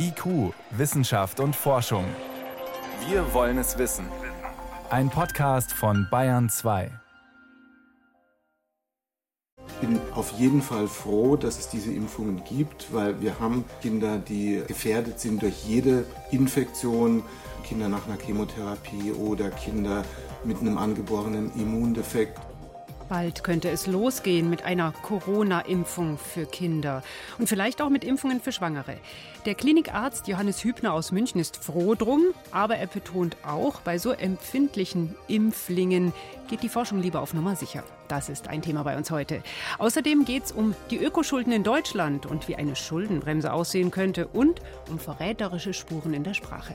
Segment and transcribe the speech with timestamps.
[0.00, 2.04] IQ, Wissenschaft und Forschung.
[3.08, 4.06] Wir wollen es wissen.
[4.90, 6.90] Ein Podcast von Bayern 2.
[9.66, 14.18] Ich bin auf jeden Fall froh, dass es diese Impfungen gibt, weil wir haben Kinder,
[14.18, 17.24] die gefährdet sind durch jede Infektion,
[17.64, 20.04] Kinder nach einer Chemotherapie oder Kinder
[20.44, 22.38] mit einem angeborenen Immundefekt.
[23.08, 27.02] Bald könnte es losgehen mit einer Corona-Impfung für Kinder
[27.38, 28.98] und vielleicht auch mit Impfungen für Schwangere.
[29.46, 34.12] Der Klinikarzt Johannes Hübner aus München ist froh drum, aber er betont auch, bei so
[34.12, 36.12] empfindlichen Impflingen
[36.48, 37.82] geht die Forschung lieber auf Nummer sicher.
[38.08, 39.42] Das ist ein Thema bei uns heute.
[39.78, 44.60] Außerdem geht es um die Ökoschulden in Deutschland und wie eine Schuldenbremse aussehen könnte und
[44.90, 46.74] um verräterische Spuren in der Sprache.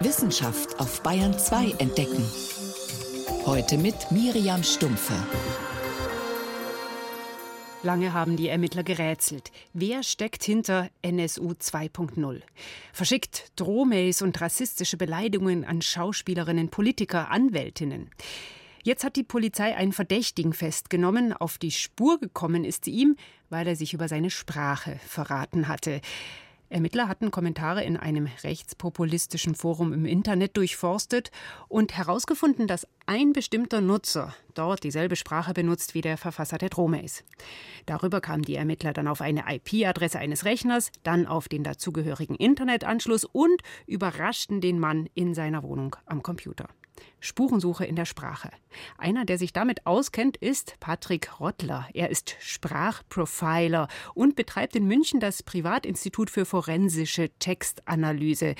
[0.00, 2.24] Wissenschaft auf Bayern 2 entdecken.
[3.44, 5.14] Heute mit Miriam Stumpfe.
[7.82, 9.50] Lange haben die Ermittler gerätselt.
[9.72, 12.40] Wer steckt hinter NSU 2.0?
[12.92, 18.10] Verschickt Drohmails und rassistische Beleidigungen an Schauspielerinnen, Politiker, Anwältinnen.
[18.84, 21.32] Jetzt hat die Polizei einen Verdächtigen festgenommen.
[21.32, 23.16] Auf die Spur gekommen ist sie ihm,
[23.50, 26.00] weil er sich über seine Sprache verraten hatte.
[26.72, 31.30] Ermittler hatten Kommentare in einem rechtspopulistischen Forum im Internet durchforstet
[31.68, 37.24] und herausgefunden, dass ein bestimmter Nutzer dort dieselbe Sprache benutzt wie der Verfasser der Drohmails.
[37.86, 43.24] Darüber kamen die Ermittler dann auf eine IP-Adresse eines Rechners, dann auf den dazugehörigen Internetanschluss
[43.24, 46.68] und überraschten den Mann in seiner Wohnung am Computer.
[47.20, 48.50] Spurensuche in der Sprache.
[48.98, 51.88] Einer, der sich damit auskennt, ist Patrick Rottler.
[51.94, 58.54] Er ist Sprachprofiler und betreibt in München das Privatinstitut für forensische Textanalyse.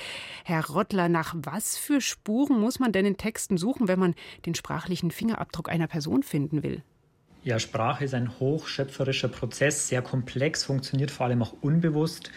[0.45, 4.55] Herr Rottler, nach was für Spuren muss man denn in Texten suchen, wenn man den
[4.55, 6.83] sprachlichen Fingerabdruck einer Person finden will?
[7.43, 12.31] Ja, Sprache ist ein hochschöpferischer Prozess, sehr komplex, funktioniert vor allem auch unbewusst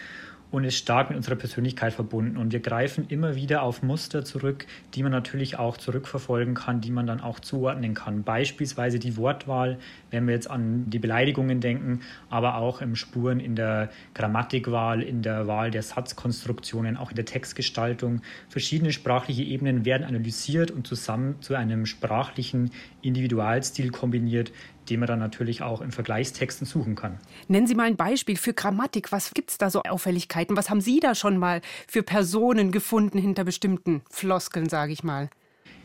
[0.49, 2.37] und ist stark mit unserer Persönlichkeit verbunden.
[2.37, 6.91] Und wir greifen immer wieder auf Muster zurück, die man natürlich auch zurückverfolgen kann, die
[6.91, 8.23] man dann auch zuordnen kann.
[8.23, 9.77] Beispielsweise die Wortwahl,
[10.09, 15.21] wenn wir jetzt an die Beleidigungen denken, aber auch im Spuren in der Grammatikwahl, in
[15.21, 18.21] der Wahl der Satzkonstruktionen, auch in der Textgestaltung.
[18.49, 22.71] Verschiedene sprachliche Ebenen werden analysiert und zusammen zu einem sprachlichen
[23.01, 24.51] Individualstil kombiniert,
[24.89, 27.19] den man dann natürlich auch in Vergleichstexten suchen kann.
[27.47, 29.11] Nennen Sie mal ein Beispiel für Grammatik.
[29.11, 30.57] Was gibt es da so Auffälligkeiten?
[30.57, 35.29] Was haben Sie da schon mal für Personen gefunden hinter bestimmten Floskeln, sage ich mal?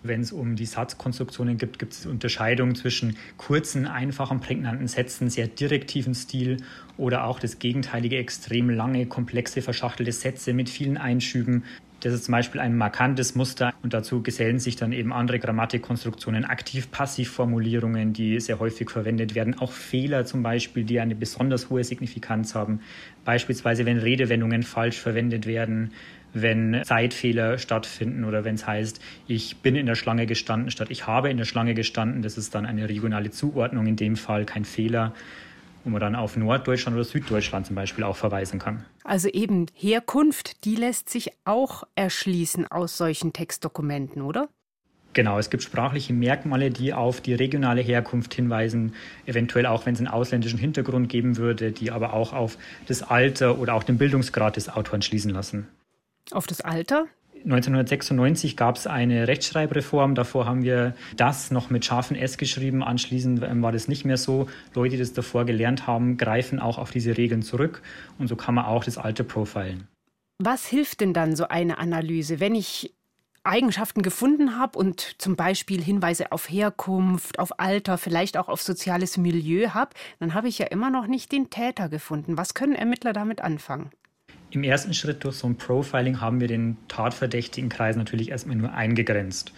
[0.05, 5.47] Wenn es um die Satzkonstruktionen gibt, gibt es Unterscheidungen zwischen kurzen, einfachen, prägnanten Sätzen, sehr
[5.47, 6.57] direktiven Stil
[6.97, 11.65] oder auch das gegenteilige, extrem lange, komplexe, verschachtelte Sätze mit vielen Einschüben.
[12.03, 16.45] Das ist zum Beispiel ein markantes Muster und dazu gesellen sich dann eben andere Grammatikkonstruktionen,
[16.45, 22.57] Aktiv-Passiv-Formulierungen, die sehr häufig verwendet werden, auch Fehler zum Beispiel, die eine besonders hohe Signifikanz
[22.57, 22.81] haben.
[23.25, 25.93] Beispielsweise, wenn Redewendungen falsch verwendet werden,
[26.35, 31.07] wenn Zeitfehler stattfinden oder wenn es heißt, ich bin in der Schlange gestanden statt ich
[31.07, 32.23] habe in der Schlange gestanden.
[32.23, 35.15] Das ist dann eine regionale Zuordnung, in dem Fall kein Fehler
[35.85, 38.85] wo man dann auf Norddeutschland oder Süddeutschland zum Beispiel auch verweisen kann.
[39.05, 44.49] Also eben Herkunft, die lässt sich auch erschließen aus solchen Textdokumenten, oder?
[45.15, 48.95] Genau, es gibt sprachliche Merkmale, die auf die regionale Herkunft hinweisen,
[49.27, 52.57] eventuell auch, wenn es einen ausländischen Hintergrund geben würde, die aber auch auf
[52.89, 55.69] das Alter oder auch den Bildungsgrad des Autoren schließen lassen.
[56.31, 57.07] Auf das Alter?
[57.45, 60.15] 1996 gab es eine Rechtschreibreform.
[60.15, 62.83] Davor haben wir das noch mit scharfen S geschrieben.
[62.83, 64.49] Anschließend ähm, war das nicht mehr so.
[64.75, 67.83] Leute, die das davor gelernt haben, greifen auch auf diese Regeln zurück.
[68.19, 69.89] Und so kann man auch das Alte profilen.
[70.39, 72.95] Was hilft denn dann so eine Analyse, wenn ich
[73.45, 79.17] Eigenschaften gefunden habe und zum Beispiel Hinweise auf Herkunft, auf Alter, vielleicht auch auf soziales
[79.17, 82.37] Milieu habe, dann habe ich ja immer noch nicht den Täter gefunden.
[82.37, 83.91] Was können Ermittler damit anfangen?
[84.53, 88.75] Im ersten Schritt durch so ein Profiling haben wir den tatverdächtigen Kreis natürlich erstmal nur
[88.75, 89.51] eingegrenzt.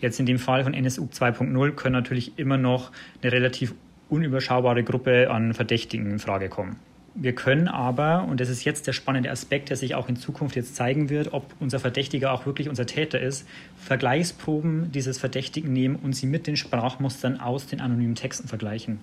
[0.00, 3.74] Jetzt in dem Fall von NSU 2.0 können natürlich immer noch eine relativ
[4.08, 6.76] unüberschaubare Gruppe an Verdächtigen in Frage kommen.
[7.16, 10.54] Wir können aber, und das ist jetzt der spannende Aspekt, der sich auch in Zukunft
[10.54, 13.48] jetzt zeigen wird, ob unser Verdächtiger auch wirklich unser Täter ist,
[13.78, 19.00] Vergleichsproben dieses Verdächtigen nehmen und sie mit den Sprachmustern aus den anonymen Texten vergleichen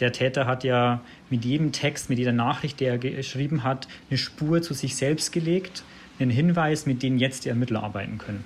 [0.00, 1.00] der Täter hat ja
[1.30, 5.32] mit jedem Text, mit jeder Nachricht, die er geschrieben hat, eine Spur zu sich selbst
[5.32, 5.84] gelegt,
[6.18, 8.44] einen Hinweis, mit dem jetzt die Ermittler arbeiten können.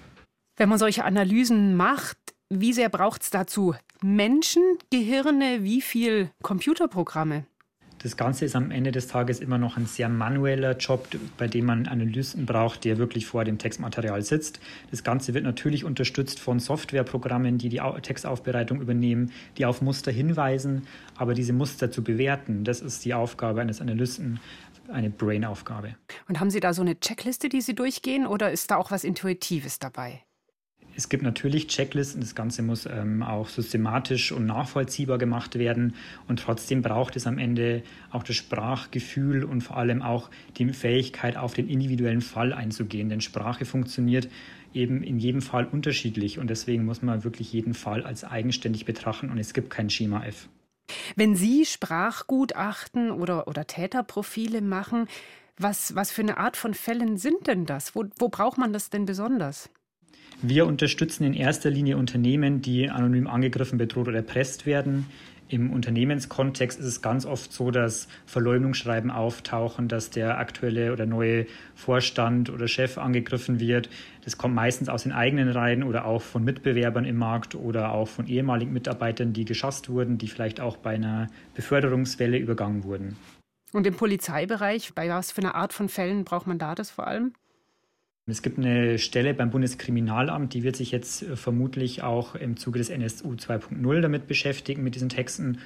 [0.56, 2.18] Wenn man solche Analysen macht,
[2.50, 7.46] wie sehr braucht es dazu Menschen, Gehirne, wie viel Computerprogramme?
[8.00, 11.66] Das Ganze ist am Ende des Tages immer noch ein sehr manueller Job, bei dem
[11.66, 14.60] man Analysten braucht, der wirklich vor dem Textmaterial sitzt.
[14.90, 20.86] Das Ganze wird natürlich unterstützt von Softwareprogrammen, die die Textaufbereitung übernehmen, die auf Muster hinweisen,
[21.16, 24.38] aber diese Muster zu bewerten, das ist die Aufgabe eines Analysten,
[24.88, 25.96] eine Brain-Aufgabe.
[26.28, 29.04] Und haben Sie da so eine Checkliste, die Sie durchgehen oder ist da auch was
[29.04, 30.22] Intuitives dabei?
[30.98, 35.94] Es gibt natürlich Checklisten, das Ganze muss ähm, auch systematisch und nachvollziehbar gemacht werden
[36.26, 41.36] und trotzdem braucht es am Ende auch das Sprachgefühl und vor allem auch die Fähigkeit,
[41.36, 44.28] auf den individuellen Fall einzugehen, denn Sprache funktioniert
[44.74, 49.30] eben in jedem Fall unterschiedlich und deswegen muss man wirklich jeden Fall als eigenständig betrachten
[49.30, 50.48] und es gibt kein Schema F.
[51.14, 55.06] Wenn Sie Sprachgutachten oder, oder Täterprofile machen,
[55.56, 57.94] was, was für eine Art von Fällen sind denn das?
[57.94, 59.70] Wo, wo braucht man das denn besonders?
[60.40, 65.06] Wir unterstützen in erster Linie Unternehmen, die anonym angegriffen, bedroht oder erpresst werden.
[65.48, 71.46] Im Unternehmenskontext ist es ganz oft so, dass Verleumdungsschreiben auftauchen, dass der aktuelle oder neue
[71.74, 73.88] Vorstand oder Chef angegriffen wird.
[74.24, 78.08] Das kommt meistens aus den eigenen Reihen oder auch von Mitbewerbern im Markt oder auch
[78.08, 83.16] von ehemaligen Mitarbeitern, die geschasst wurden, die vielleicht auch bei einer Beförderungswelle übergangen wurden.
[83.72, 87.06] Und im Polizeibereich, bei was für einer Art von Fällen braucht man da das vor
[87.06, 87.32] allem?
[88.30, 92.78] Es gibt eine Stelle beim Bundeskriminalamt, die wird sich jetzt äh, vermutlich auch im Zuge
[92.78, 95.58] des NSU 2.0 damit beschäftigen, mit diesen Texten.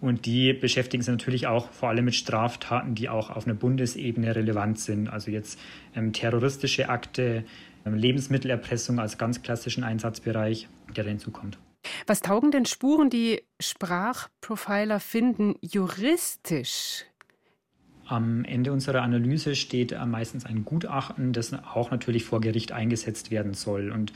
[0.00, 4.36] Und die beschäftigen sich natürlich auch vor allem mit Straftaten, die auch auf einer Bundesebene
[4.36, 5.08] relevant sind.
[5.08, 5.58] Also jetzt
[5.96, 7.44] ähm, terroristische Akte,
[7.84, 11.58] ähm, Lebensmittelerpressung als ganz klassischen Einsatzbereich, der da hinzukommt.
[12.06, 17.04] Was taugen denn Spuren, die Sprachprofiler finden, juristisch?
[18.06, 23.54] Am Ende unserer Analyse steht meistens ein Gutachten, das auch natürlich vor Gericht eingesetzt werden
[23.54, 23.90] soll.
[23.90, 24.12] Und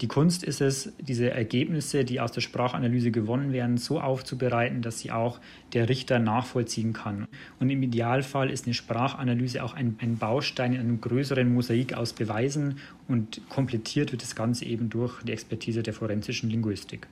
[0.00, 4.98] die Kunst ist es, diese Ergebnisse, die aus der Sprachanalyse gewonnen werden, so aufzubereiten, dass
[4.98, 5.40] sie auch
[5.72, 7.26] der Richter nachvollziehen kann.
[7.60, 12.12] Und im Idealfall ist eine Sprachanalyse auch ein, ein Baustein in einem größeren Mosaik aus
[12.12, 12.76] Beweisen
[13.08, 17.06] und komplettiert wird das Ganze eben durch die Expertise der forensischen Linguistik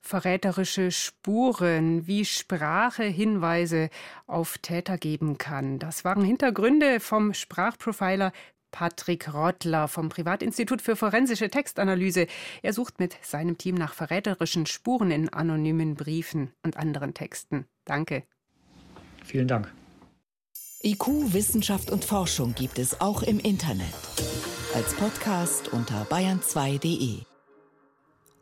[0.00, 3.90] verräterische Spuren, wie Sprache Hinweise
[4.26, 5.78] auf Täter geben kann.
[5.78, 8.32] Das waren Hintergründe vom Sprachprofiler
[8.70, 12.26] Patrick Rottler vom Privatinstitut für forensische Textanalyse.
[12.62, 17.66] Er sucht mit seinem Team nach verräterischen Spuren in anonymen Briefen und anderen Texten.
[17.84, 18.24] Danke.
[19.24, 19.72] Vielen Dank.
[20.82, 23.92] IQ, Wissenschaft und Forschung gibt es auch im Internet.
[24.74, 27.29] Als Podcast unter bayern2.de.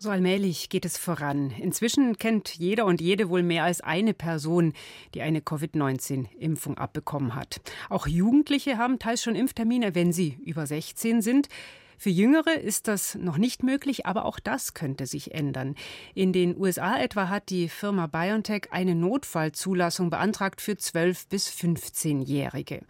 [0.00, 1.50] So allmählich geht es voran.
[1.50, 4.72] Inzwischen kennt jeder und jede wohl mehr als eine Person,
[5.12, 7.60] die eine Covid-19-Impfung abbekommen hat.
[7.88, 11.48] Auch Jugendliche haben teils schon Impftermine, wenn sie über 16 sind.
[11.96, 15.74] Für Jüngere ist das noch nicht möglich, aber auch das könnte sich ändern.
[16.14, 22.82] In den USA etwa hat die Firma BioNTech eine Notfallzulassung beantragt für 12- bis 15-Jährige.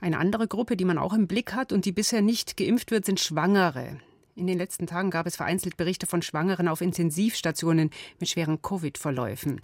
[0.00, 3.04] Eine andere Gruppe, die man auch im Blick hat und die bisher nicht geimpft wird,
[3.04, 3.98] sind Schwangere.
[4.34, 9.60] In den letzten Tagen gab es vereinzelt Berichte von Schwangeren auf Intensivstationen mit schweren Covid-Verläufen.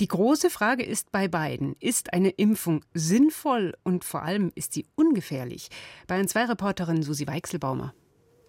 [0.00, 4.86] Die große Frage ist bei beiden, ist eine Impfung sinnvoll und vor allem ist sie
[4.94, 5.68] ungefährlich?
[6.06, 7.92] Bayern 2 Reporterin Susi Weichselbaumer.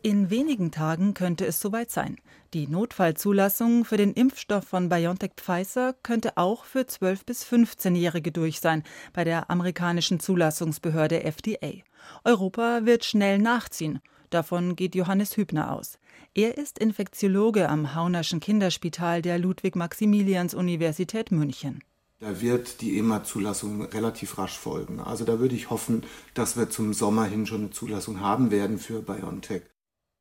[0.03, 2.15] In wenigen Tagen könnte es soweit sein.
[2.53, 8.61] Die Notfallzulassung für den Impfstoff von BioNTech Pfizer könnte auch für 12- bis 15-Jährige durch
[8.61, 11.83] sein bei der amerikanischen Zulassungsbehörde FDA.
[12.23, 13.99] Europa wird schnell nachziehen.
[14.29, 15.99] Davon geht Johannes Hübner aus.
[16.33, 21.81] Er ist Infektiologe am Haunerschen Kinderspital der Ludwig-Maximilians-Universität München.
[22.19, 24.99] Da wird die EMA-Zulassung relativ rasch folgen.
[24.99, 26.03] Also da würde ich hoffen,
[26.33, 29.61] dass wir zum Sommer hin schon eine Zulassung haben werden für BioNTech.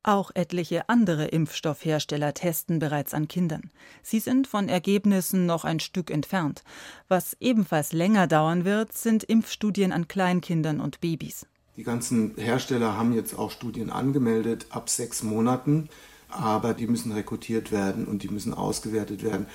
[0.03, 3.71] Auch etliche andere Impfstoffhersteller testen bereits an Kindern.
[4.03, 6.63] Sie sind von Ergebnissen noch ein Stück entfernt.
[7.09, 11.45] Was ebenfalls länger dauern wird, sind Impfstudien an Kleinkindern und Babys.
[11.77, 15.89] Die ganzen Hersteller haben jetzt auch Studien angemeldet ab sechs Monaten,
[16.27, 19.45] aber die müssen rekrutiert werden und die müssen ausgewertet werden.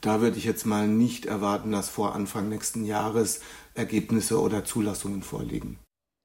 [0.00, 3.40] Da würde ich jetzt mal nicht erwarten, dass vor Anfang nächsten Jahres
[3.74, 5.80] Ergebnisse oder Zulassungen vorliegen.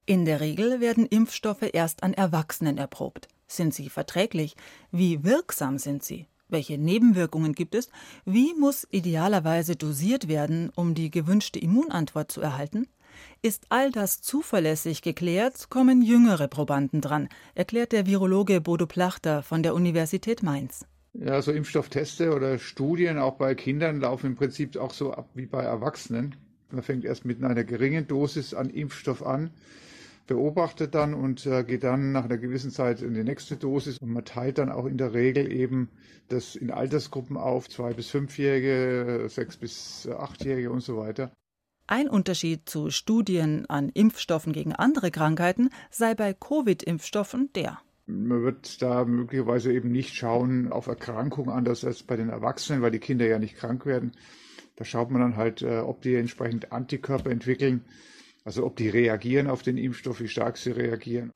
[0.06, 3.26] In der Regel werden Impfstoffe erst an Erwachsenen erprobt.
[3.48, 4.54] Sind sie verträglich?
[4.92, 6.28] Wie wirksam sind sie?
[6.48, 7.90] Welche Nebenwirkungen gibt es?
[8.24, 12.86] Wie muss idealerweise dosiert werden, um die gewünschte Immunantwort zu erhalten?
[13.42, 19.62] Ist all das zuverlässig geklärt, kommen jüngere Probanden dran, erklärt der Virologe Bodo Plachter von
[19.62, 20.86] der Universität Mainz.
[21.14, 25.46] Ja, so Impfstoffteste oder Studien auch bei Kindern laufen im Prinzip auch so ab wie
[25.46, 26.36] bei Erwachsenen.
[26.70, 29.50] Man fängt erst mit einer geringen Dosis an Impfstoff an,
[30.26, 34.10] beobachtet dann und äh, geht dann nach einer gewissen Zeit in die nächste Dosis und
[34.10, 35.88] man teilt dann auch in der Regel eben
[36.28, 41.32] das in Altersgruppen auf, zwei bis fünfjährige, sechs bis achtjährige und so weiter.
[41.90, 47.78] Ein Unterschied zu Studien an Impfstoffen gegen andere Krankheiten sei bei Covid-Impfstoffen der.
[48.04, 52.90] Man wird da möglicherweise eben nicht schauen auf Erkrankungen anders als bei den Erwachsenen, weil
[52.90, 54.12] die Kinder ja nicht krank werden.
[54.76, 57.82] Da schaut man dann halt, äh, ob die entsprechend Antikörper entwickeln.
[58.44, 61.32] Also ob die reagieren auf den Impfstoff, wie stark sie reagieren.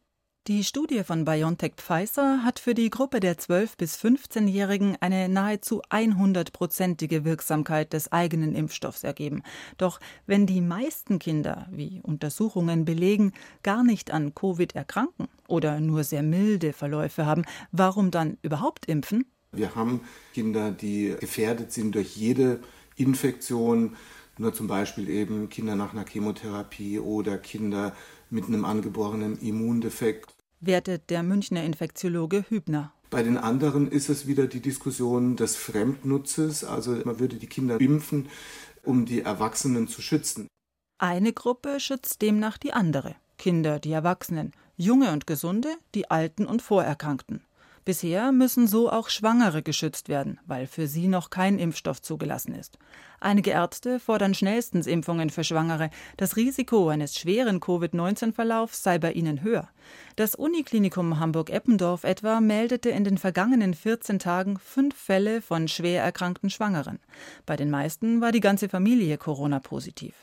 [0.48, 5.82] Die Studie von BioNTech Pfizer hat für die Gruppe der 12- bis 15-Jährigen eine nahezu
[5.82, 9.44] 100-prozentige Wirksamkeit des eigenen Impfstoffs ergeben.
[9.78, 16.02] Doch wenn die meisten Kinder, wie Untersuchungen belegen, gar nicht an Covid erkranken oder nur
[16.02, 19.24] sehr milde Verläufe haben, warum dann überhaupt impfen?
[19.52, 20.00] Wir haben
[20.34, 22.58] Kinder, die gefährdet sind durch jede
[22.96, 23.94] Infektion,
[24.38, 27.94] nur zum Beispiel eben Kinder nach einer Chemotherapie oder Kinder
[28.28, 30.31] mit einem angeborenen Immundefekt.
[30.64, 32.92] Wertet der Münchner Infektiologe Hübner.
[33.10, 37.80] Bei den anderen ist es wieder die Diskussion des Fremdnutzes, also man würde die Kinder
[37.80, 38.28] impfen,
[38.84, 40.46] um die Erwachsenen zu schützen.
[40.98, 43.16] Eine Gruppe schützt demnach die andere.
[43.38, 47.42] Kinder, die Erwachsenen, junge und gesunde, die Alten und Vorerkrankten.
[47.84, 52.78] Bisher müssen so auch Schwangere geschützt werden, weil für sie noch kein Impfstoff zugelassen ist.
[53.18, 55.90] Einige Ärzte fordern schnellstens Impfungen für Schwangere.
[56.16, 59.68] Das Risiko eines schweren Covid-19-Verlaufs sei bei ihnen höher.
[60.14, 66.50] Das Uniklinikum Hamburg-Eppendorf etwa meldete in den vergangenen 14 Tagen fünf Fälle von schwer erkrankten
[66.50, 67.00] Schwangeren.
[67.46, 70.14] Bei den meisten war die ganze Familie Corona-positiv.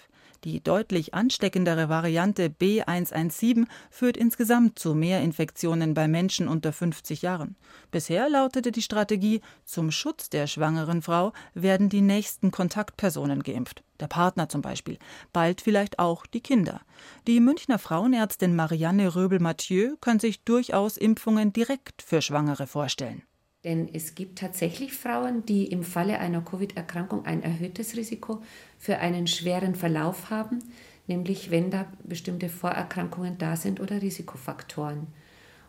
[0.45, 7.57] Die deutlich ansteckendere Variante B117 führt insgesamt zu mehr Infektionen bei Menschen unter 50 Jahren.
[7.91, 13.83] Bisher lautete die Strategie, zum Schutz der schwangeren Frau werden die nächsten Kontaktpersonen geimpft.
[13.99, 14.97] Der Partner zum Beispiel.
[15.33, 16.81] Bald vielleicht auch die Kinder.
[17.27, 23.23] Die Münchner Frauenärztin Marianne Röbel-Mathieu kann sich durchaus Impfungen direkt für Schwangere vorstellen.
[23.63, 28.41] Denn es gibt tatsächlich Frauen, die im Falle einer Covid-Erkrankung ein erhöhtes Risiko
[28.77, 30.59] für einen schweren Verlauf haben,
[31.07, 35.07] nämlich wenn da bestimmte Vorerkrankungen da sind oder Risikofaktoren.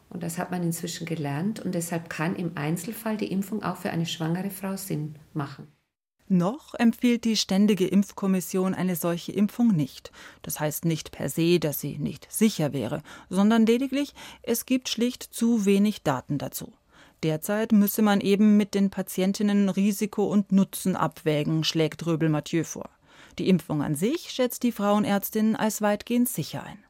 [0.08, 3.90] Und das hat man inzwischen gelernt und deshalb kann im Einzelfall die Impfung auch für
[3.90, 5.66] eine schwangere Frau Sinn machen.
[6.32, 10.12] Noch empfiehlt die Ständige Impfkommission eine solche Impfung nicht.
[10.42, 15.24] Das heißt nicht per se, dass sie nicht sicher wäre, sondern lediglich, es gibt schlicht
[15.24, 16.72] zu wenig Daten dazu.
[17.22, 22.88] Derzeit müsse man eben mit den Patientinnen Risiko und Nutzen abwägen, schlägt Röbel-Mathieu vor.
[23.38, 26.82] Die Impfung an sich schätzt die Frauenärztin als weitgehend sicher ein.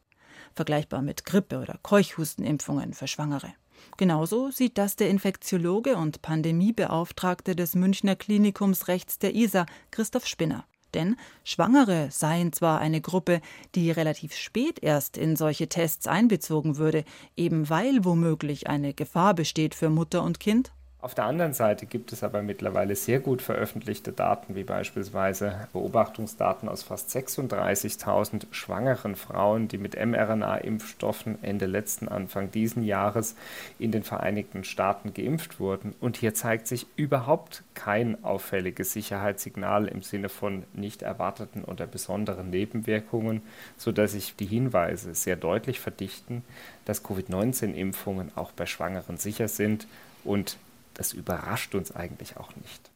[0.54, 3.52] Vergleichbar mit Grippe- oder Keuchhustenimpfungen für Schwangere.
[3.96, 10.64] Genauso sieht das der Infektiologe und Pandemiebeauftragte des Münchner Klinikums rechts der ISA, Christoph Spinner.
[10.94, 13.40] Denn Schwangere seien zwar eine Gruppe,
[13.74, 17.04] die relativ spät erst in solche Tests einbezogen würde,
[17.36, 22.12] eben weil womöglich eine Gefahr besteht für Mutter und Kind, auf der anderen Seite gibt
[22.12, 29.66] es aber mittlerweile sehr gut veröffentlichte Daten, wie beispielsweise Beobachtungsdaten aus fast 36.000 schwangeren Frauen,
[29.66, 33.34] die mit mRNA-Impfstoffen Ende letzten, Anfang diesen Jahres
[33.78, 35.94] in den Vereinigten Staaten geimpft wurden.
[36.00, 42.50] Und hier zeigt sich überhaupt kein auffälliges Sicherheitssignal im Sinne von nicht erwarteten oder besonderen
[42.50, 43.40] Nebenwirkungen,
[43.78, 46.44] sodass sich die Hinweise sehr deutlich verdichten,
[46.84, 49.86] dass Covid-19-Impfungen auch bei Schwangeren sicher sind
[50.24, 50.58] und
[50.94, 52.90] das überrascht uns eigentlich auch nicht.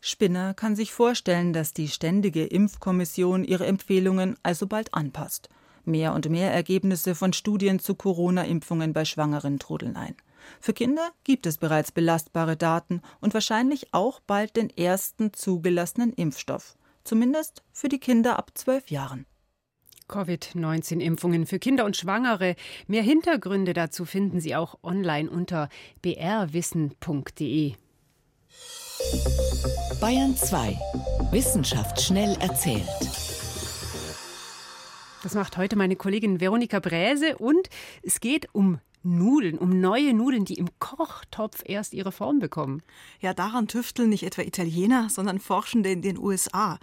[0.00, 5.48] Spinner kann sich vorstellen, dass die Ständige Impfkommission ihre Empfehlungen alsobald anpasst.
[5.84, 10.14] Mehr und mehr Ergebnisse von Studien zu Corona-Impfungen bei Schwangeren trudeln ein.
[10.60, 16.76] Für Kinder gibt es bereits belastbare Daten und wahrscheinlich auch bald den ersten zugelassenen Impfstoff.
[17.04, 19.26] Zumindest für die Kinder ab zwölf Jahren.
[20.08, 22.56] Covid-19-Impfungen für Kinder und Schwangere.
[22.86, 25.68] Mehr Hintergründe dazu finden Sie auch online unter
[26.02, 27.74] brwissen.de.
[30.00, 30.78] Bayern 2.
[31.30, 32.86] Wissenschaft schnell erzählt.
[35.22, 37.68] Das macht heute meine Kollegin Veronika Bräse und
[38.02, 42.82] es geht um Nudeln, um neue Nudeln, die im Kochtopf erst ihre Form bekommen.
[43.20, 46.78] Ja, daran tüfteln nicht etwa Italiener, sondern Forschende in den USA.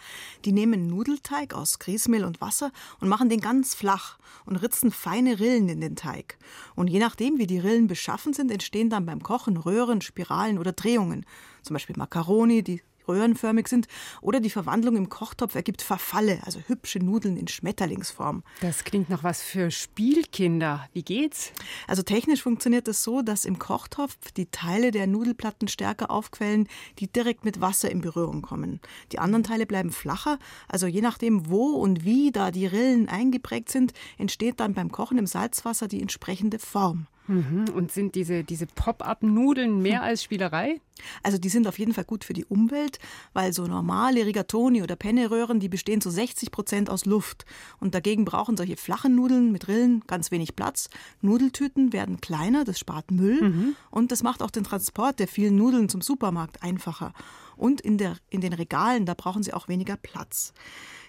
[0.46, 5.39] Die nehmen Nudelteig aus Grießmehl und Wasser und machen den ganz flach und ritzen feine
[5.39, 6.38] Rillen in den Teig.
[6.75, 10.72] Und je nachdem, wie die Rillen beschaffen sind, entstehen dann beim Kochen Röhren, Spiralen oder
[10.72, 11.25] Drehungen.
[11.62, 13.88] Zum Beispiel Macaroni, die röhrenförmig sind.
[14.22, 18.43] Oder die Verwandlung im Kochtopf ergibt Verfalle, also hübsche Nudeln in Schmetterlingsform.
[18.62, 20.88] Das klingt noch was für Spielkinder.
[20.93, 21.51] Wie geht's?
[21.88, 26.67] Also technisch funktioniert es das so, dass im Kochtopf die Teile der Nudelplatten stärker aufquellen,
[27.00, 28.79] die direkt mit Wasser in Berührung kommen.
[29.12, 30.38] Die anderen Teile bleiben flacher.
[30.67, 35.17] Also je nachdem, wo und wie da die Rillen eingeprägt sind, entsteht dann beim Kochen
[35.17, 37.07] im Salzwasser die entsprechende Form.
[37.27, 37.70] Mhm.
[37.74, 40.08] Und sind diese, diese Pop-up-Nudeln mehr hm.
[40.08, 40.82] als Spielerei?
[41.24, 43.00] Also die sind auf jeden Fall gut für die Umwelt,
[43.34, 47.46] weil so normale Rigatoni oder Penne-Röhren, die bestehen zu 60 Prozent aus Luft.
[47.80, 50.89] Und dagegen brauchen solche flachen Nudeln mit Rillen ganz wenig Platz.
[51.22, 53.75] Nudeltüten werden kleiner, das spart Müll mhm.
[53.89, 57.13] und das macht auch den Transport der vielen Nudeln zum Supermarkt einfacher.
[57.56, 60.53] Und in, der, in den Regalen, da brauchen sie auch weniger Platz.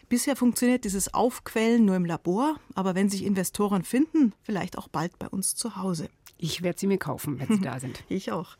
[0.08, 5.18] Bisher funktioniert dieses Aufquellen nur im Labor, aber wenn sich Investoren finden, vielleicht auch bald
[5.18, 6.08] bei uns zu Hause.
[6.37, 8.02] Ich werde sie mir kaufen, wenn sie da sind.
[8.08, 8.56] Ich auch.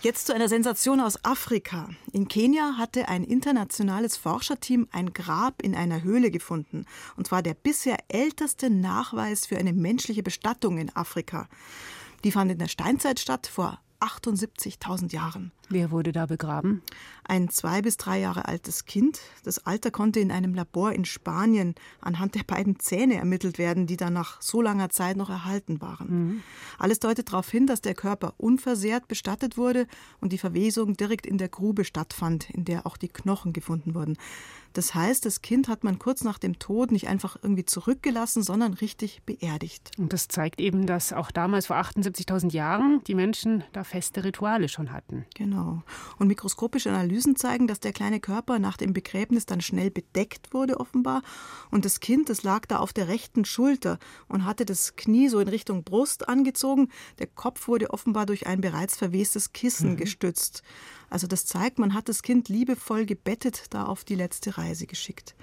[0.00, 1.90] Jetzt zu einer Sensation aus Afrika.
[2.12, 6.86] In Kenia hatte ein internationales Forscherteam ein Grab in einer Höhle gefunden.
[7.16, 11.48] Und zwar der bisher älteste Nachweis für eine menschliche Bestattung in Afrika.
[12.24, 15.52] Die fand in der Steinzeit statt, vor 78.000 Jahren.
[15.68, 16.82] Wer wurde da begraben?
[17.28, 19.20] Ein zwei bis drei Jahre altes Kind.
[19.44, 23.96] Das Alter konnte in einem Labor in Spanien anhand der beiden Zähne ermittelt werden, die
[23.96, 26.08] dann nach so langer Zeit noch erhalten waren.
[26.08, 26.42] Mhm.
[26.78, 29.88] Alles deutet darauf hin, dass der Körper unversehrt bestattet wurde
[30.20, 34.16] und die Verwesung direkt in der Grube stattfand, in der auch die Knochen gefunden wurden.
[34.72, 38.74] Das heißt, das Kind hat man kurz nach dem Tod nicht einfach irgendwie zurückgelassen, sondern
[38.74, 39.90] richtig beerdigt.
[39.96, 44.68] Und das zeigt eben, dass auch damals vor 78.000 Jahren die Menschen da feste Rituale
[44.68, 45.24] schon hatten.
[45.34, 45.82] Genau.
[46.18, 50.78] Und mikroskopische Analysen zeigen, dass der kleine Körper nach dem Begräbnis dann schnell bedeckt wurde,
[50.78, 51.22] offenbar.
[51.70, 55.40] Und das Kind, das lag da auf der rechten Schulter und hatte das Knie so
[55.40, 56.88] in Richtung Brust angezogen.
[57.18, 59.96] Der Kopf wurde offenbar durch ein bereits verwestes Kissen mhm.
[59.96, 60.62] gestützt.
[61.08, 65.34] Also das zeigt, man hat das Kind liebevoll gebettet da auf die letzte Reise geschickt.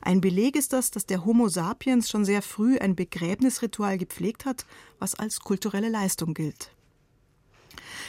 [0.00, 4.66] Ein Beleg ist das, dass der Homo sapiens schon sehr früh ein Begräbnisritual gepflegt hat,
[4.98, 6.70] was als kulturelle Leistung gilt.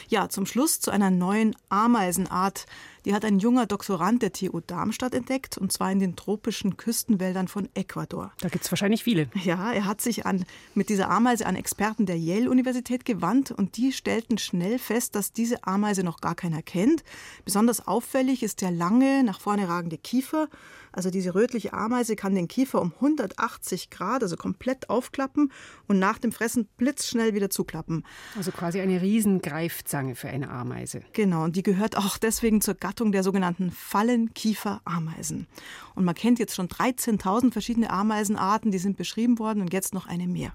[0.08, 2.66] Ja, zum Schluss zu einer neuen Ameisenart,
[3.04, 7.46] die hat ein junger Doktorand der TU Darmstadt entdeckt, und zwar in den tropischen Küstenwäldern
[7.46, 8.32] von Ecuador.
[8.40, 9.28] Da gibt es wahrscheinlich viele.
[9.44, 10.44] Ja, er hat sich an,
[10.74, 15.64] mit dieser Ameise an Experten der Yale-Universität gewandt und die stellten schnell fest, dass diese
[15.64, 17.04] Ameise noch gar keiner kennt.
[17.44, 20.48] Besonders auffällig ist der lange, nach vorne ragende Kiefer.
[20.96, 25.52] Also diese rötliche Ameise kann den Kiefer um 180 Grad, also komplett aufklappen
[25.86, 28.02] und nach dem Fressen blitzschnell wieder zuklappen.
[28.34, 31.02] Also quasi eine Riesengreifzange für eine Ameise.
[31.12, 35.46] Genau, und die gehört auch deswegen zur Gattung der sogenannten Fallenkiefer-Ameisen.
[35.94, 40.06] Und man kennt jetzt schon 13.000 verschiedene Ameisenarten, die sind beschrieben worden und jetzt noch
[40.06, 40.54] eine mehr.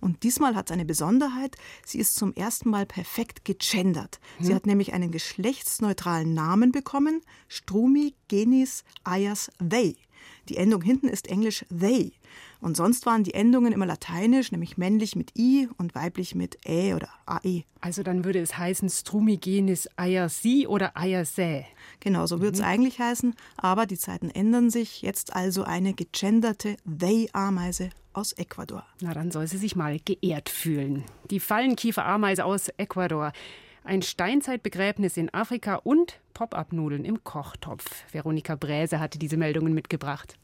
[0.00, 4.20] Und diesmal hat es eine Besonderheit, sie ist zum ersten Mal perfekt gegendert.
[4.38, 4.46] Hm.
[4.46, 9.96] Sie hat nämlich einen geschlechtsneutralen Namen bekommen, Strumi Genis Ayas They.
[10.48, 12.12] Die Endung hinten ist englisch they.
[12.60, 16.94] Und sonst waren die Endungen immer lateinisch, nämlich männlich mit i und weiblich mit ä
[16.94, 17.64] oder ae.
[17.80, 21.66] Also dann würde es heißen Strumigenis ayasi oder ayasä.
[22.00, 22.68] Genau, so würde es mhm.
[22.68, 25.02] eigentlich heißen, aber die Zeiten ändern sich.
[25.02, 28.84] Jetzt also eine gegenderte They-Ameise aus Ecuador.
[29.00, 31.04] Na, dann soll sie sich mal geehrt fühlen.
[31.30, 33.32] Die Fallenkiefer-Ameise aus Ecuador.
[33.82, 38.04] Ein Steinzeitbegräbnis in Afrika und Pop-up-Nudeln im Kochtopf.
[38.10, 40.38] Veronika Bräse hatte diese Meldungen mitgebracht.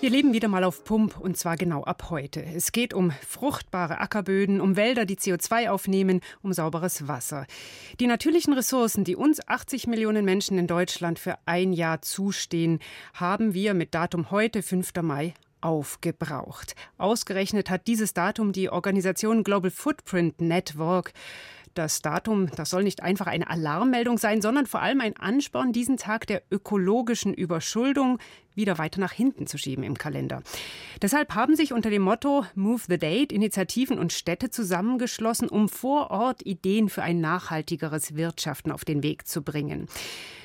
[0.00, 2.42] Wir leben wieder mal auf Pump und zwar genau ab heute.
[2.42, 7.46] Es geht um fruchtbare Ackerböden, um Wälder, die CO2 aufnehmen, um sauberes Wasser.
[8.00, 12.78] Die natürlichen Ressourcen, die uns 80 Millionen Menschen in Deutschland für ein Jahr zustehen,
[13.12, 14.90] haben wir mit Datum heute, 5.
[15.02, 16.76] Mai, aufgebraucht.
[16.96, 21.12] Ausgerechnet hat dieses Datum die Organisation Global Footprint Network
[21.74, 25.96] das Datum, das soll nicht einfach eine Alarmmeldung sein, sondern vor allem ein Ansporn, diesen
[25.96, 28.18] Tag der ökologischen Überschuldung
[28.54, 30.42] wieder weiter nach hinten zu schieben im Kalender.
[31.00, 36.10] Deshalb haben sich unter dem Motto Move the Date Initiativen und Städte zusammengeschlossen, um vor
[36.10, 39.86] Ort Ideen für ein nachhaltigeres Wirtschaften auf den Weg zu bringen.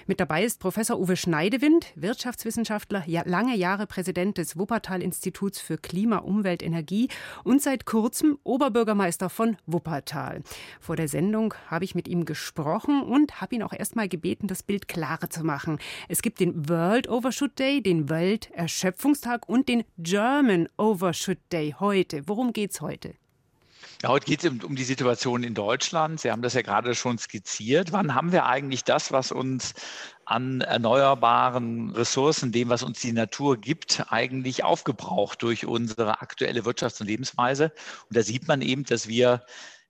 [0.07, 6.61] Mit dabei ist Professor Uwe Schneidewind, Wirtschaftswissenschaftler, lange Jahre Präsident des Wuppertal-Instituts für Klima, Umwelt,
[6.61, 7.07] Energie
[7.43, 10.43] und seit kurzem Oberbürgermeister von Wuppertal.
[10.79, 14.61] Vor der Sendung habe ich mit ihm gesprochen und habe ihn auch erstmal gebeten, das
[14.61, 15.79] Bild klarer zu machen.
[16.07, 22.27] Es gibt den World Overshoot Day, den Welterschöpfungstag und den German Overshoot Day heute.
[22.27, 23.15] Worum geht's heute?
[24.05, 26.19] Ja, heute geht es um, um die Situation in Deutschland.
[26.19, 27.91] Sie haben das ja gerade schon skizziert.
[27.91, 29.73] Wann haben wir eigentlich das, was uns
[30.25, 37.01] an erneuerbaren Ressourcen, dem, was uns die Natur gibt, eigentlich aufgebraucht durch unsere aktuelle Wirtschafts-
[37.01, 37.71] und Lebensweise?
[38.07, 39.43] Und da sieht man eben, dass wir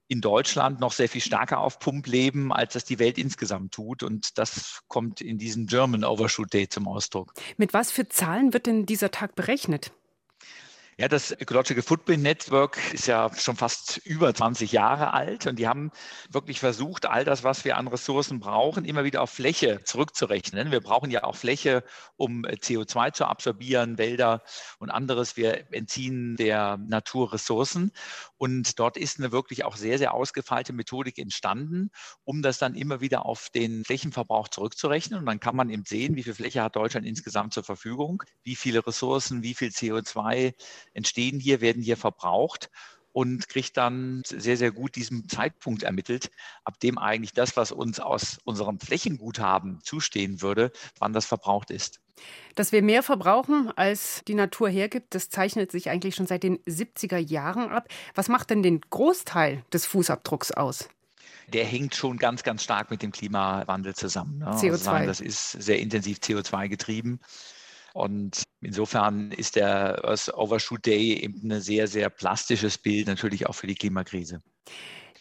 [0.07, 4.01] in Deutschland noch sehr viel stärker auf Pump leben, als das die Welt insgesamt tut.
[4.01, 7.33] Und das kommt in diesem German Overshoot Day zum Ausdruck.
[7.57, 9.91] Mit was für Zahlen wird denn dieser Tag berechnet?
[10.97, 15.67] Ja, das Ecological Footprint Network ist ja schon fast über 20 Jahre alt und die
[15.67, 15.91] haben
[16.29, 20.71] wirklich versucht, all das, was wir an Ressourcen brauchen, immer wieder auf Fläche zurückzurechnen.
[20.71, 21.83] Wir brauchen ja auch Fläche,
[22.15, 24.41] um CO2 zu absorbieren, Wälder
[24.79, 25.35] und anderes.
[25.35, 27.91] Wir entziehen der Natur Ressourcen
[28.37, 31.89] und dort ist eine wirklich auch sehr, sehr ausgefeilte Methodik entstanden,
[32.23, 35.19] um das dann immer wieder auf den Flächenverbrauch zurückzurechnen.
[35.19, 38.55] Und dann kann man eben sehen, wie viel Fläche hat Deutschland insgesamt zur Verfügung, wie
[38.55, 40.53] viele Ressourcen, wie viel CO2
[40.93, 42.69] entstehen hier, werden hier verbraucht
[43.13, 46.31] und kriegt dann sehr, sehr gut diesen Zeitpunkt ermittelt,
[46.65, 52.01] ab dem eigentlich das, was uns aus unserem Flächenguthaben zustehen würde, wann das verbraucht ist.
[52.55, 56.59] Dass wir mehr verbrauchen, als die Natur hergibt, das zeichnet sich eigentlich schon seit den
[56.59, 57.87] 70er Jahren ab.
[58.13, 60.89] Was macht denn den Großteil des Fußabdrucks aus?
[61.47, 64.39] der hängt schon ganz, ganz stark mit dem Klimawandel zusammen.
[64.39, 64.47] Ne?
[64.47, 64.87] CO2.
[64.87, 67.19] Also das ist sehr intensiv CO2 getrieben.
[67.93, 73.53] Und insofern ist der Earth Overshoot Day eben ein sehr, sehr plastisches Bild natürlich auch
[73.53, 74.41] für die Klimakrise.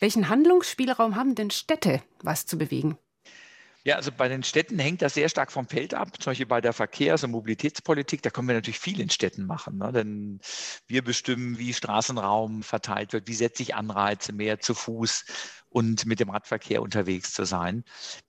[0.00, 2.98] Welchen Handlungsspielraum haben denn Städte, was zu bewegen?
[3.86, 6.08] Ja, also bei den Städten hängt das sehr stark vom Feld ab.
[6.18, 9.76] Zum Beispiel bei der Verkehrs- und Mobilitätspolitik, da können wir natürlich viel in Städten machen.
[9.76, 9.92] Ne?
[9.92, 10.40] Denn
[10.86, 15.26] wir bestimmen, wie Straßenraum verteilt wird, wie setze ich Anreize mehr zu Fuß
[15.74, 17.82] und mit dem Radverkehr unterwegs zu sein.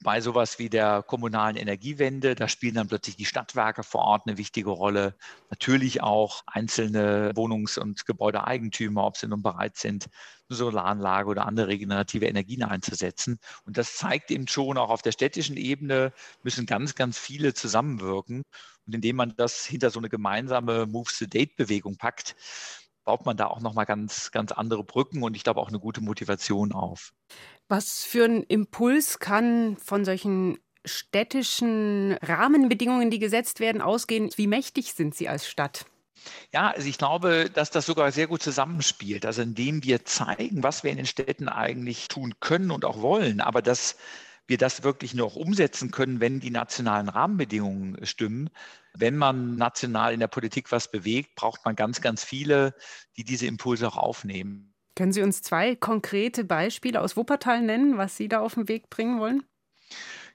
[0.04, 4.40] Bei sowas wie der kommunalen Energiewende, da spielen dann plötzlich die Stadtwerke vor Ort eine
[4.40, 5.16] wichtige Rolle.
[5.52, 10.08] Natürlich auch einzelne Wohnungs- und Gebäudeeigentümer, ob sie nun bereit sind,
[10.50, 13.38] eine Solaranlage oder andere regenerative Energien einzusetzen.
[13.64, 18.42] Und das zeigt eben schon, auch auf der städtischen Ebene müssen ganz, ganz viele zusammenwirken.
[18.88, 22.36] Und indem man das hinter so eine gemeinsame Moves-to-Date-Bewegung packt,
[23.06, 26.02] baut man da auch nochmal ganz, ganz andere Brücken und ich glaube auch eine gute
[26.02, 27.14] Motivation auf.
[27.68, 34.30] Was für ein Impuls kann von solchen städtischen Rahmenbedingungen, die gesetzt werden, ausgehen?
[34.36, 35.86] Wie mächtig sind sie als Stadt?
[36.54, 39.26] Ja, also ich glaube, dass das sogar sehr gut zusammenspielt.
[39.26, 43.42] Also indem wir zeigen, was wir in den Städten eigentlich tun können und auch wollen,
[43.42, 43.96] aber dass
[44.48, 48.50] wir das wirklich auch umsetzen können, wenn die nationalen Rahmenbedingungen stimmen.
[48.94, 52.76] Wenn man national in der Politik was bewegt, braucht man ganz, ganz viele,
[53.18, 54.74] die diese Impulse auch aufnehmen.
[54.96, 58.90] Können Sie uns zwei konkrete Beispiele aus Wuppertal nennen, was Sie da auf den Weg
[58.90, 59.44] bringen wollen?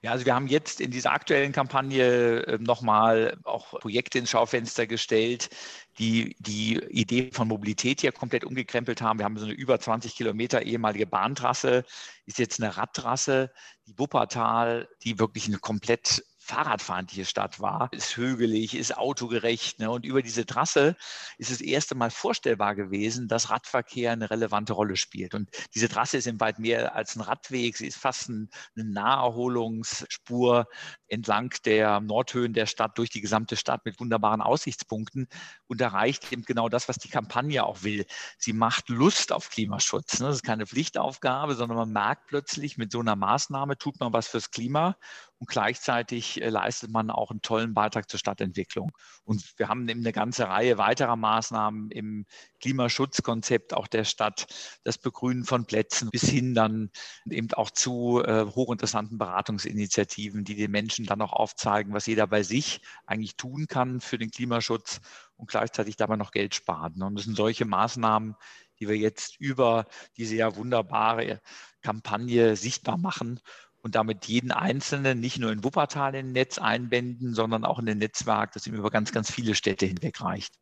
[0.02, 4.86] Ja, also wir haben jetzt in dieser aktuellen Kampagne äh, nochmal auch Projekte ins Schaufenster
[4.86, 5.50] gestellt,
[5.98, 9.18] die die Idee von Mobilität hier komplett umgekrempelt haben.
[9.18, 11.84] Wir haben so eine über 20 Kilometer ehemalige Bahntrasse,
[12.24, 13.52] ist jetzt eine Radtrasse,
[13.86, 19.78] die Wuppertal, die wirklich eine komplett fahrradfeindliche Stadt war, ist hügelig, ist autogerecht.
[19.78, 19.90] Ne?
[19.90, 20.96] Und über diese Trasse
[21.38, 25.34] ist das erste Mal vorstellbar gewesen, dass Radverkehr eine relevante Rolle spielt.
[25.34, 27.76] Und diese Trasse ist im weit mehr als ein Radweg.
[27.76, 30.66] Sie ist fast ein, eine Naherholungsspur
[31.06, 35.28] entlang der Nordhöhen der Stadt durch die gesamte Stadt mit wunderbaren Aussichtspunkten
[35.68, 38.06] und erreicht eben genau das, was die Kampagne auch will.
[38.38, 40.18] Sie macht Lust auf Klimaschutz.
[40.18, 40.26] Ne?
[40.26, 44.26] Das ist keine Pflichtaufgabe, sondern man merkt plötzlich, mit so einer Maßnahme tut man was
[44.26, 44.96] fürs Klima
[45.40, 48.92] und gleichzeitig äh, leistet man auch einen tollen Beitrag zur Stadtentwicklung.
[49.24, 52.26] Und wir haben eben eine ganze Reihe weiterer Maßnahmen im
[52.60, 54.46] Klimaschutzkonzept auch der Stadt,
[54.84, 56.90] das Begrünen von Plätzen bis hin dann
[57.24, 62.42] eben auch zu äh, hochinteressanten Beratungsinitiativen, die den Menschen dann auch aufzeigen, was jeder bei
[62.42, 65.00] sich eigentlich tun kann für den Klimaschutz
[65.36, 67.02] und gleichzeitig dabei noch Geld sparen.
[67.02, 68.36] Und das sind solche Maßnahmen,
[68.78, 69.86] die wir jetzt über
[70.18, 71.40] diese ja wunderbare
[71.80, 73.40] Kampagne sichtbar machen
[73.82, 77.88] und damit jeden Einzelnen nicht nur in Wuppertal in ein Netz einbinden, sondern auch in
[77.88, 80.54] ein Netzwerk, das ihm über ganz, ganz viele Städte hinweg reicht.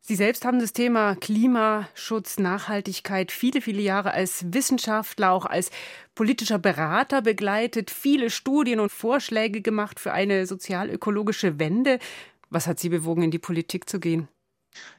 [0.00, 5.70] Sie selbst haben das Thema Klimaschutz, Nachhaltigkeit viele, viele Jahre als Wissenschaftler, auch als
[6.14, 11.98] politischer Berater begleitet, viele Studien und Vorschläge gemacht für eine sozial-ökologische Wende.
[12.48, 14.28] Was hat Sie bewogen, in die Politik zu gehen?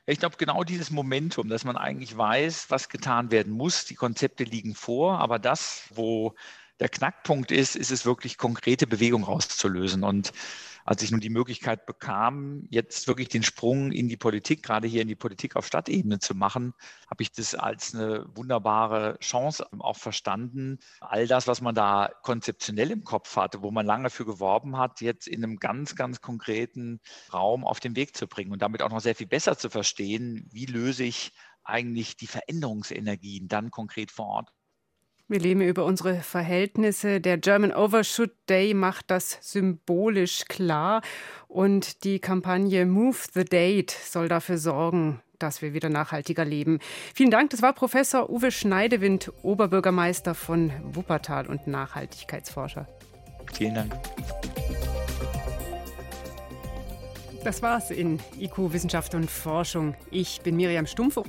[0.06, 3.86] Ich glaube, genau dieses Momentum, dass man eigentlich weiß, was getan werden muss.
[3.86, 6.36] Die Konzepte liegen vor, aber das, wo
[6.80, 10.04] der Knackpunkt ist, ist es wirklich konkrete Bewegung rauszulösen.
[10.04, 10.32] Und
[10.86, 15.02] als ich nun die Möglichkeit bekam, jetzt wirklich den Sprung in die Politik, gerade hier
[15.02, 16.74] in die Politik auf Stadtebene zu machen,
[17.10, 22.92] habe ich das als eine wunderbare Chance auch verstanden, all das, was man da konzeptionell
[22.92, 27.02] im Kopf hatte, wo man lange für geworben hat, jetzt in einem ganz, ganz konkreten
[27.32, 30.48] Raum auf den Weg zu bringen und damit auch noch sehr viel besser zu verstehen,
[30.52, 34.50] wie löse ich eigentlich die Veränderungsenergien dann konkret vor Ort
[35.30, 37.22] wir leben über unsere Verhältnisse.
[37.22, 41.02] Der German Overshoot Day macht das symbolisch klar.
[41.48, 46.80] Und die Kampagne Move the Date soll dafür sorgen, dass wir wieder nachhaltiger leben.
[47.14, 47.52] Vielen Dank.
[47.52, 52.88] Das war Professor Uwe Schneidewind, Oberbürgermeister von Wuppertal und Nachhaltigkeitsforscher.
[53.54, 53.94] Vielen Dank.
[57.44, 59.96] Das war's in IQ Wissenschaft und Forschung.
[60.10, 61.20] Ich bin Miriam Stumpf.